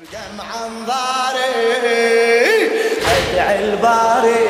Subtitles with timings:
[0.00, 1.56] بدمع انظاري
[3.16, 4.44] ادعي الباري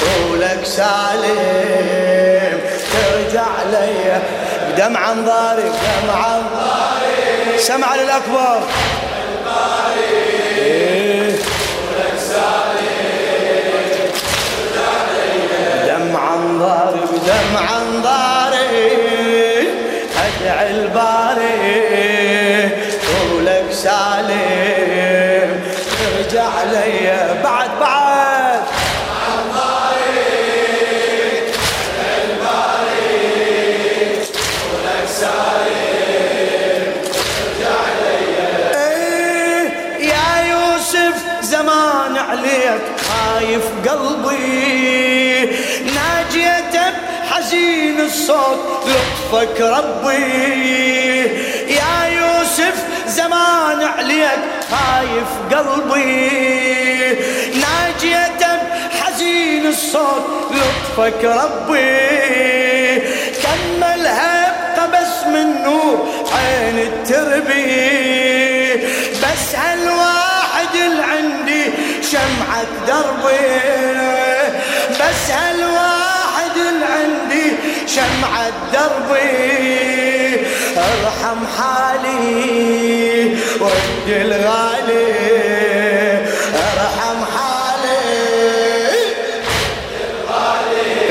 [0.00, 2.60] طولك سالم
[2.92, 4.20] ترجع لي
[4.68, 8.60] بدمع أنظاري بدمع أنظاري سمع للاكبر
[15.82, 18.88] بدمع أنظاري بدمع انظاري
[20.16, 21.13] ادعي الباري.
[24.14, 25.60] طولك سالم
[26.16, 28.62] ارجع لي بعد بعد.
[38.74, 45.44] إيه يا يوسف زمان عليك خايف قلبي.
[45.94, 46.94] ناجيتك
[47.30, 51.03] حزين الصوت لطفك ربي.
[53.24, 56.30] زمان عليك خايف قلبي.
[57.62, 58.60] ناجيتك
[59.00, 63.02] حزين الصوت لطفك ربي.
[63.42, 64.36] كملها
[64.76, 65.96] بقبس من نور
[66.32, 67.94] عين التربي.
[69.22, 71.64] بس هالواحد اللي عندي
[72.10, 73.48] شمعة دربي.
[75.00, 77.23] بس هالواحد اللي عندي
[77.86, 80.36] شمعة دربي
[80.76, 85.14] أرحم حالي ورد الغالي.
[86.54, 88.04] أرحم حالي.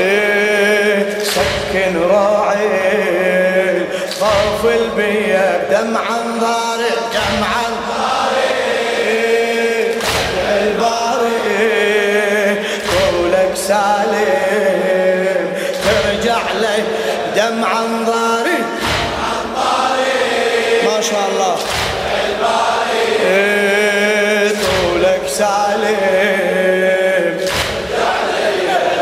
[0.00, 3.86] إيه، سكن راعي
[4.20, 6.13] خوف البيا بدمع
[17.34, 18.64] لي دمع انظاري
[20.84, 21.56] ما شاء الله.
[23.26, 25.96] إيه، طولك سالم.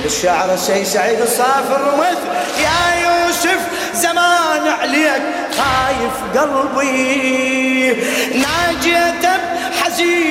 [0.05, 2.19] الشعر الشي سعيد الصافر رمث
[2.59, 3.61] يا يوسف
[3.95, 5.23] زمان عليك
[5.59, 7.97] خايف قلبي.
[8.35, 9.28] ناجيتك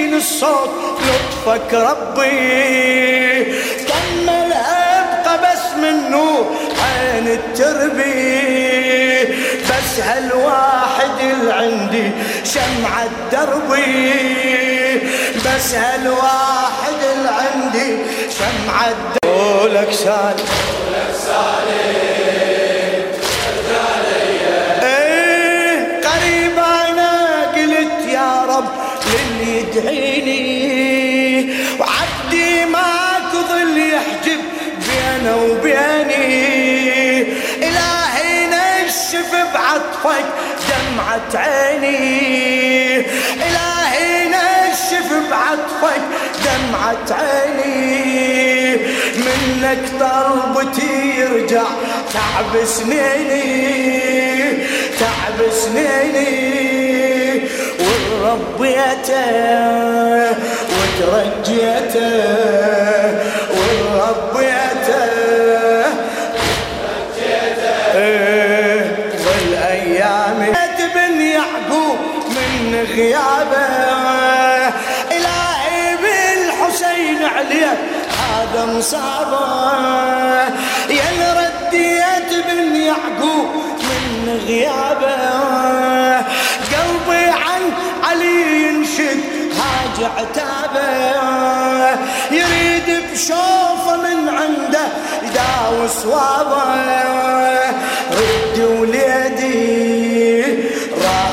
[0.08, 0.70] حزين الصوت
[1.02, 3.44] لطفك ربي.
[3.88, 8.88] كملها بقبس من نور عين التربي.
[9.64, 12.12] بس هالواحد اللي عندي
[12.44, 15.02] شمعة دربي
[15.46, 17.98] بس هالواحد اللي عندي
[18.40, 20.46] شمعة قولك سالم.
[21.68, 21.87] إيه
[29.78, 34.42] يدعيني وعبدي ماكو ظل يحجب
[34.88, 37.22] بينه وبيني.
[37.68, 40.26] إلهي نشف بعطفك
[40.70, 42.98] دمعة عيني.
[43.48, 46.02] إلهي نشف بعطفك
[46.46, 48.78] دمعة عيني.
[49.18, 51.68] منك طلبتي يرجع
[52.14, 53.48] تعب سنيني
[55.00, 56.77] تعب سنيني.
[58.28, 59.26] وربيته
[60.78, 62.12] وترجيته
[63.56, 65.08] وربيته.
[69.26, 70.40] والأيام
[70.96, 72.00] بن يعقوب
[72.30, 73.68] من غيابه.
[75.12, 77.80] إلهي بالحسين عليك
[78.20, 79.48] هذا مصابه.
[80.90, 81.10] يا
[81.40, 83.50] رديت بن يعقوب
[83.90, 85.47] من غيابه.
[90.06, 90.88] عتابه
[92.32, 94.88] يريد بشوفه من عنده
[95.24, 96.64] يداوي صوابه
[98.12, 99.58] رد وليدي
[101.04, 101.28] راح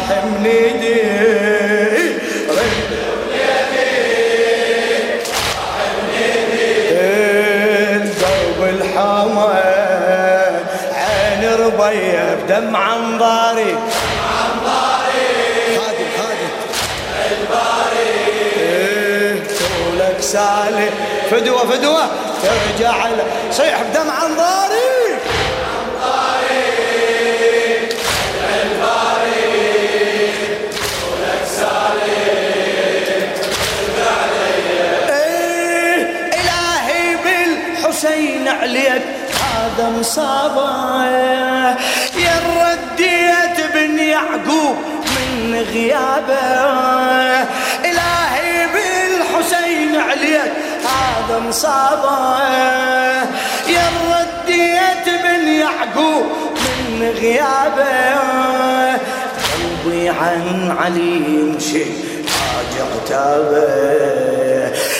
[8.69, 9.55] الحامى
[10.95, 13.77] عين ربيع بدمع أنظاري.
[20.35, 20.91] طولك سالي
[21.31, 21.71] فدوة.
[21.71, 22.09] فدوة
[22.43, 23.07] ترجع
[23.51, 24.75] صيح بدمع انظاري
[35.11, 35.77] إيه،
[37.25, 39.03] بالحسين عليك
[39.45, 41.05] هذا مصابة.
[42.17, 44.77] يا رديت بن يعقوب
[45.07, 46.45] من غيابة.
[51.35, 52.39] هذا مصابة.
[53.69, 55.07] يا رديت
[55.47, 56.27] يعقوب
[56.59, 58.15] من غيابه.
[59.85, 61.85] قلبي عن علي يمشي
[62.29, 63.67] حاجة عتابة.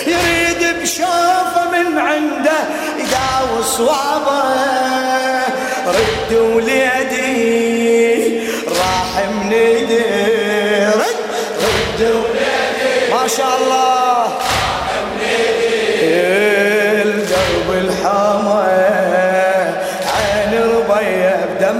[0.07, 2.59] يريد بشوفه من عنده
[2.97, 4.43] يداوي صوابه.
[5.87, 7.29] رد وليدي
[8.67, 10.03] راح من ايدي
[10.85, 11.21] رد
[11.61, 13.13] رد وليدي.
[13.13, 14.04] ما شاء الله.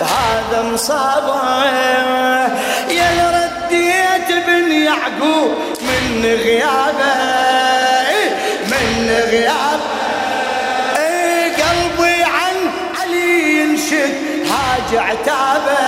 [0.00, 1.64] وهذا مصابه
[2.90, 7.12] يا رديت بن يعقوب من غيابه
[8.08, 8.30] إيه،
[8.66, 9.96] من غيابه
[10.98, 12.54] اي قلبي عن
[13.00, 14.14] علي ينشد
[14.50, 15.78] هاج عتابه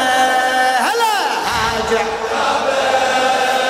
[0.78, 1.18] هلا
[1.48, 2.78] هاج عتابه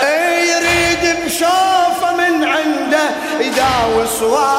[0.02, 3.10] اي يريد بشوفه من عنده
[3.40, 4.57] يداوي صوابه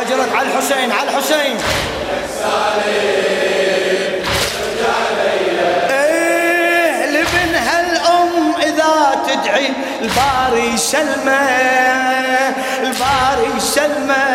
[0.00, 1.56] أجرك على الحسين على الحسين.
[5.90, 8.94] إيه لبنها الام إذا
[9.26, 9.72] تدعي
[10.02, 11.48] الباري سلمى
[12.82, 14.26] الباري سلمى.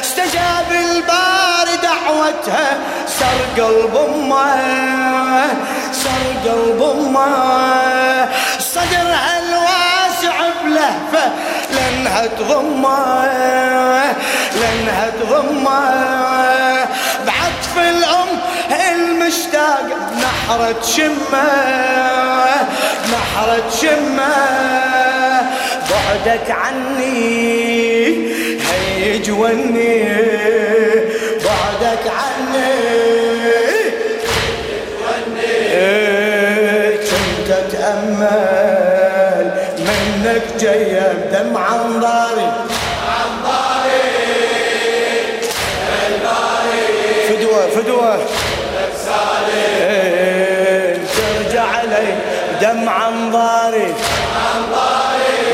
[0.00, 4.56] استجاب الباري دعوتها سر قلب أمه
[5.92, 8.28] سر قلب أمه.
[8.58, 11.32] صدرها الواسع بلهفة
[12.00, 13.24] لانها تغمه
[14.60, 15.90] لانها تغمه
[17.26, 18.28] بعطف الام
[18.90, 21.50] المشتاقة نحرة شمة
[23.12, 24.34] نحرة شمة
[25.90, 28.10] بعدك عني
[28.70, 30.04] هيج وني
[31.44, 32.80] بعدك عني
[37.10, 38.79] كنت أتأمل.
[40.30, 42.52] منك جاية بدمع انظاري
[47.28, 48.18] فدوة فدوة.
[49.80, 52.14] إيه، ترجع علي
[52.60, 53.94] دمع انظاري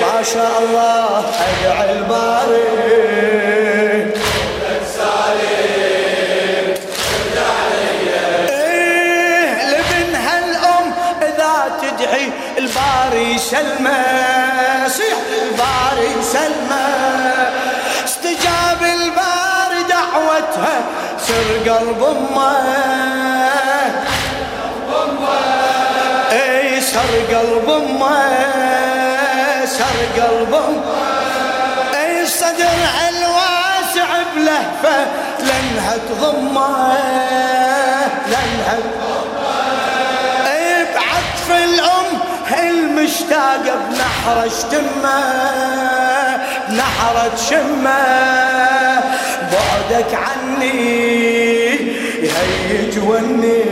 [0.01, 3.16] ما شاء الله ادعي الباري
[21.47, 22.57] سر قلب أمه.
[26.33, 28.17] إي سر قلب أمه.
[29.67, 30.83] سر قلب أمه.
[31.95, 35.07] إي صدر الواسع بلهفة
[35.39, 36.95] لأنها تضمه.
[38.31, 38.79] لأنها
[40.47, 42.21] إي بعطف الأم
[42.59, 45.47] المشتاقة بنحر شتمه
[46.69, 48.37] بنحرة شمه
[49.91, 50.77] بعدك عني
[52.23, 53.65] يهيج وني.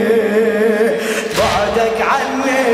[1.39, 2.65] بعدك عني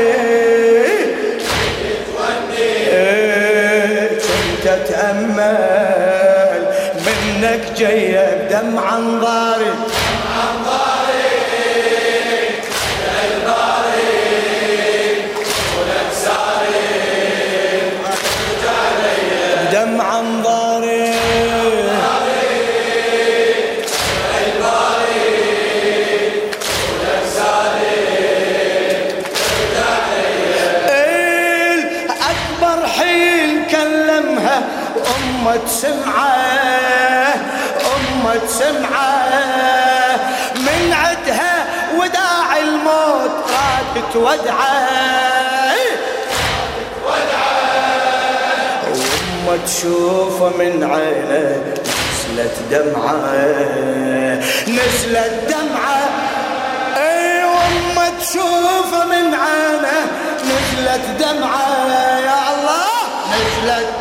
[4.09, 6.01] كنت أتأمل.
[7.05, 9.73] منك جاية بدمع انظاري
[35.51, 37.33] وأمة سمعة
[37.95, 40.15] أمة سمعة.
[40.55, 41.65] من عدها
[41.99, 44.87] وداع الموت رادت ودعه
[48.91, 51.73] وما تشوفه من عينه
[52.29, 53.15] نزلت دمعة.
[54.67, 56.09] نزلت دمعة.
[56.97, 60.07] أي وما تشوفه من عينه
[60.45, 61.87] نزلت دمعة.
[62.19, 62.91] يا الله
[63.31, 64.00] نزلت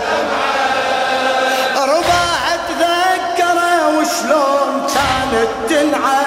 [5.68, 6.24] تنعى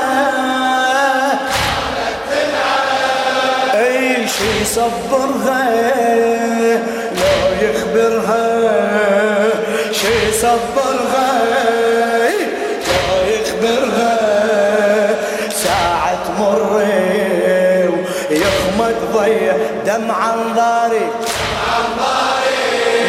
[3.76, 5.64] أي شي يصبرها
[7.20, 8.46] لو يخبرها.
[9.92, 11.30] شي يصبرها
[12.88, 14.16] لو يخبرها.
[15.50, 16.62] ساعة تمر
[18.30, 19.38] ويخمد ضي
[19.86, 21.08] دمع انظاري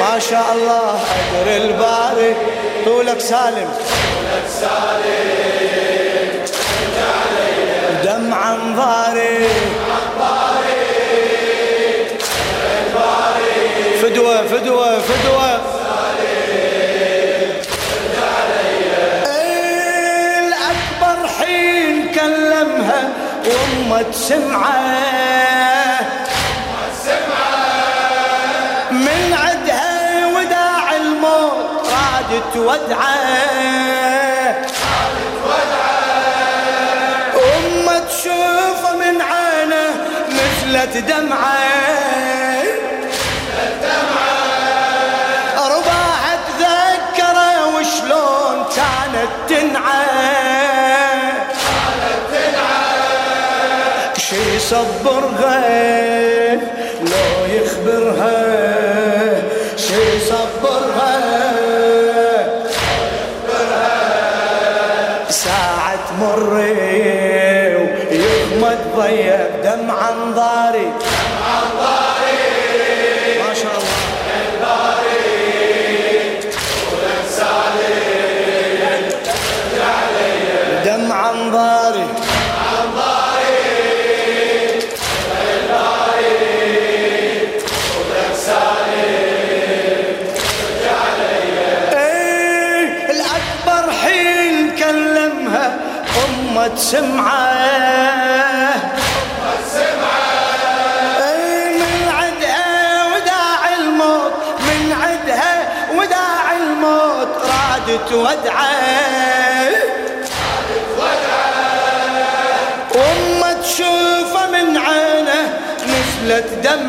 [0.01, 2.33] ما شاء الله قدر الباري.
[2.87, 5.64] طولك سالم طولك سالم.
[24.05, 26.01] وأمة سمعة.
[28.91, 33.15] من عدها وداع الموت رادت ودعة.
[40.29, 41.55] نزلت دمعة.
[45.57, 46.23] رباع
[46.59, 50.54] تذكره وشلون كانت تنعى.
[54.69, 56.55] شي يصبرها
[57.01, 58.84] لو يخبرها
[116.75, 116.87] نزلت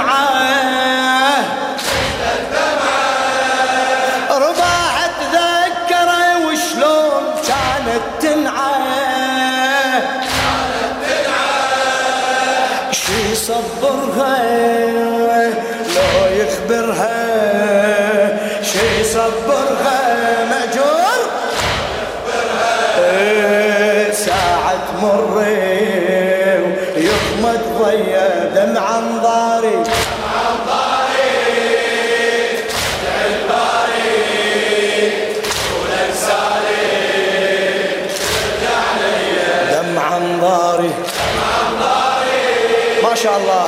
[43.25, 43.67] شاء الله.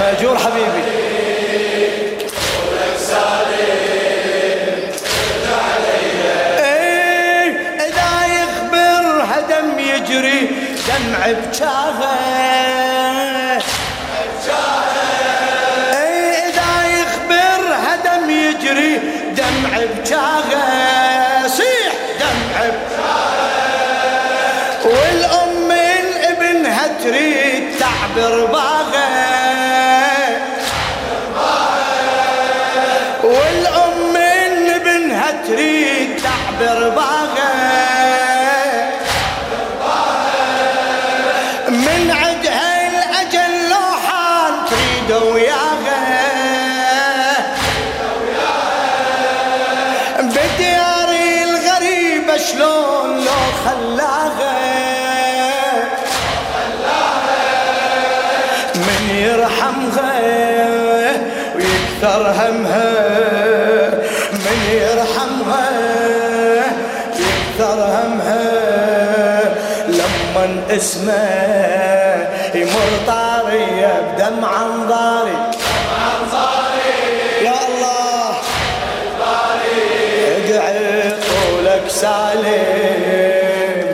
[0.00, 0.82] مأجور حبيبي.
[6.58, 7.50] إيه،
[7.86, 10.50] إذا يخبر هدم يجري
[10.88, 12.67] دمع بجاهه
[62.16, 62.94] همها
[64.32, 65.70] من يرحمها
[67.14, 68.48] يكثر همها
[69.88, 71.28] لما اسمه
[72.54, 75.38] يمر طارية بدمع أنظاري.
[77.42, 78.30] يا الله
[80.36, 83.86] ادعي طولك سالم.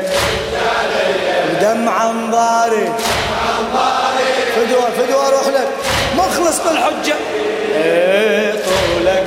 [1.51, 2.93] بدمع أنظاري.
[4.57, 5.69] فدوة فدوة أروح لك.
[6.17, 7.15] مخلص بالحجة.
[7.15, 7.34] إيه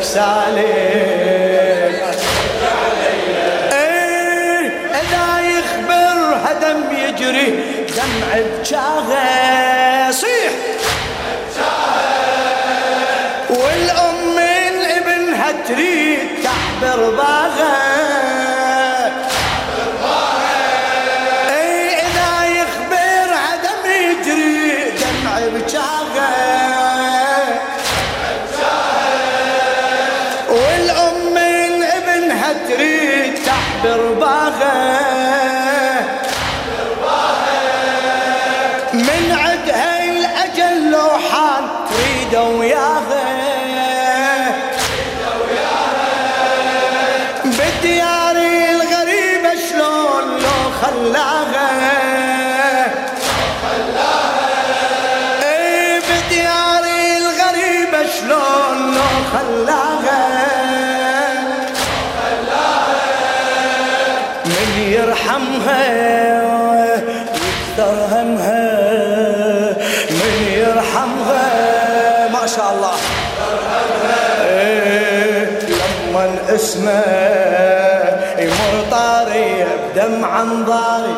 [0.08, 0.58] طولك سالم
[3.74, 7.50] إيه اذا يخبر هدم يجري
[7.96, 9.77] دمع بجاغه.
[65.26, 68.70] يرحمها يكثر همها
[70.10, 71.48] من يرحمها.
[72.34, 72.98] ما شاء الله.
[75.70, 77.04] لما اسمه
[78.40, 81.17] يمر طاري بدمع انظاري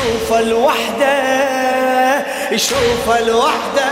[0.00, 1.14] يشوف الوحدة
[2.50, 3.84] يشوف الوحدة.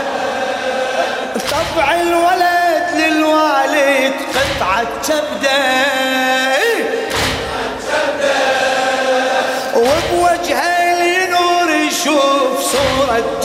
[1.51, 5.59] طبع الولد للوالد قطعة كبدة
[9.75, 13.38] وبوجهه النور يشوف صورة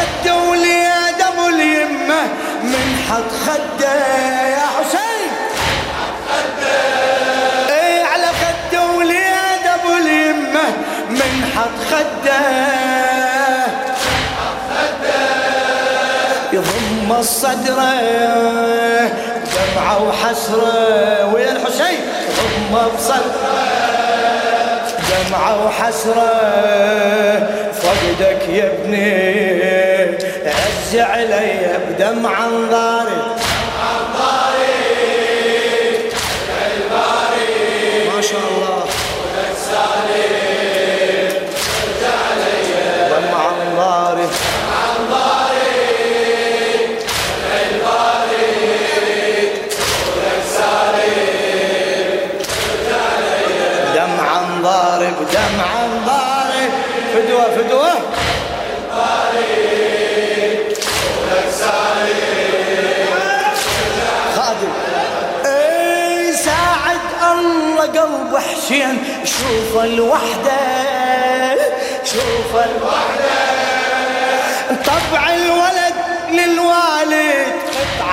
[0.00, 2.22] خده وليد ابو اليمة.
[2.62, 3.94] من حط خده
[4.48, 5.30] يا حسين.
[7.70, 10.66] اي على خده وليد ابو اليمة.
[11.10, 12.40] من حط خده.
[16.52, 17.78] يضم الصدر
[19.52, 21.34] دمعة وحسرة.
[21.34, 22.00] وين حسين.
[22.28, 23.50] يضم بصدرة
[25.10, 26.30] دمعة وحسرة.
[27.82, 29.49] فقدك يا ابني.
[30.94, 33.39] علي بدمع انظاري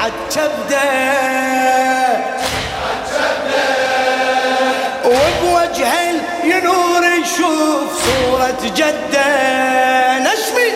[0.08, 0.82] قطعة كبده
[5.06, 5.94] وبوجه
[6.44, 10.20] ينور يشوف صورة جدة.
[10.20, 10.67] نشمي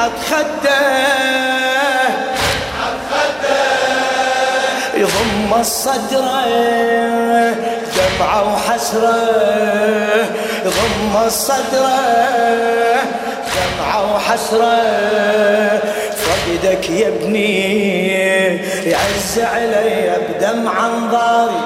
[0.00, 0.80] حط خده
[4.94, 6.24] يضم الصدر.
[7.96, 9.18] دمعة وحسرة.
[10.64, 11.86] يضم الصدر.
[13.56, 14.78] دمعة وحسرة.
[16.20, 17.60] فقدك يا ابني.
[18.90, 21.60] يعز علي بدمع أنظاري.